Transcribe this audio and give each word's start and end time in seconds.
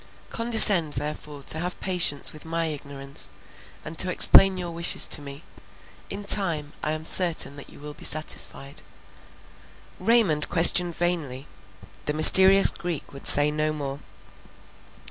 Condescend 0.31 0.93
therefore 0.93 1.43
to 1.43 1.59
have 1.59 1.79
patience 1.79 2.33
with 2.33 2.43
my 2.43 2.65
ignorance, 2.65 3.31
and 3.85 3.99
to 3.99 4.09
explain 4.11 4.57
your 4.57 4.71
wishes 4.71 5.07
to 5.07 5.21
me; 5.21 5.43
in 6.09 6.23
time 6.23 6.73
I 6.81 6.93
am 6.93 7.05
certain 7.05 7.55
that 7.57 7.69
you 7.69 7.79
will 7.79 7.93
be 7.93 8.03
satisfied." 8.03 8.81
Raymond 9.99 10.49
questioned 10.49 10.95
vainly; 10.95 11.45
the 12.07 12.13
mysterious 12.13 12.71
Greek 12.71 13.13
would 13.13 13.27
say 13.27 13.51
no 13.51 13.73
more. 13.73 13.99